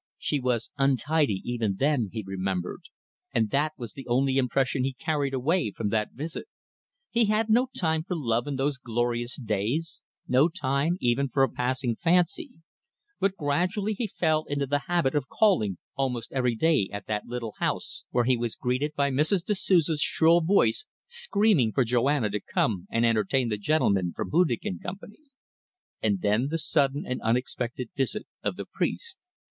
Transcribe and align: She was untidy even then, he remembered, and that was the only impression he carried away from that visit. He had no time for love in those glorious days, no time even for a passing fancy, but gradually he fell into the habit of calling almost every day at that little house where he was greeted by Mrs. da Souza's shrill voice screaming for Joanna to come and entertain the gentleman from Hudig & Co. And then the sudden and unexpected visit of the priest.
She 0.17 0.39
was 0.39 0.71
untidy 0.79 1.43
even 1.45 1.75
then, 1.77 2.09
he 2.11 2.23
remembered, 2.25 2.81
and 3.35 3.51
that 3.51 3.73
was 3.77 3.93
the 3.93 4.07
only 4.07 4.37
impression 4.39 4.83
he 4.83 4.93
carried 4.93 5.35
away 5.35 5.69
from 5.69 5.89
that 5.89 6.13
visit. 6.13 6.47
He 7.11 7.25
had 7.25 7.51
no 7.51 7.67
time 7.67 8.01
for 8.05 8.15
love 8.15 8.47
in 8.47 8.55
those 8.55 8.79
glorious 8.79 9.35
days, 9.35 10.01
no 10.27 10.49
time 10.49 10.97
even 11.01 11.29
for 11.29 11.43
a 11.43 11.51
passing 11.51 11.95
fancy, 11.95 12.49
but 13.19 13.35
gradually 13.37 13.93
he 13.93 14.07
fell 14.07 14.43
into 14.45 14.65
the 14.65 14.85
habit 14.87 15.13
of 15.13 15.27
calling 15.29 15.77
almost 15.95 16.31
every 16.31 16.55
day 16.55 16.89
at 16.91 17.05
that 17.05 17.27
little 17.27 17.53
house 17.59 18.03
where 18.09 18.23
he 18.25 18.35
was 18.35 18.55
greeted 18.55 18.95
by 18.95 19.11
Mrs. 19.11 19.45
da 19.45 19.53
Souza's 19.53 20.01
shrill 20.01 20.41
voice 20.41 20.83
screaming 21.05 21.71
for 21.71 21.83
Joanna 21.83 22.31
to 22.31 22.39
come 22.41 22.87
and 22.89 23.05
entertain 23.05 23.49
the 23.49 23.57
gentleman 23.59 24.13
from 24.15 24.31
Hudig 24.31 24.61
& 24.81 24.83
Co. 24.83 24.95
And 26.01 26.21
then 26.21 26.47
the 26.47 26.57
sudden 26.57 27.05
and 27.05 27.21
unexpected 27.21 27.91
visit 27.95 28.25
of 28.43 28.55
the 28.55 28.65
priest. 28.65 29.19